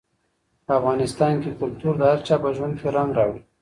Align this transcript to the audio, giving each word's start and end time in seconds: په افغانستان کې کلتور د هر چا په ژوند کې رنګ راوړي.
په 0.65 0.71
افغانستان 0.79 1.33
کې 1.43 1.57
کلتور 1.61 1.93
د 1.97 2.03
هر 2.11 2.19
چا 2.27 2.35
په 2.43 2.49
ژوند 2.55 2.73
کې 2.79 2.87
رنګ 2.95 3.09
راوړي. 3.17 3.41